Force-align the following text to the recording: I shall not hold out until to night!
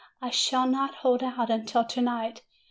I 0.19 0.31
shall 0.31 0.65
not 0.65 0.95
hold 0.95 1.21
out 1.21 1.51
until 1.51 1.85
to 1.85 2.01
night! 2.01 2.41